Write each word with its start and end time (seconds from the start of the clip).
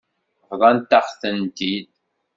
Bḍant-aɣ-tent-id. 0.51 1.87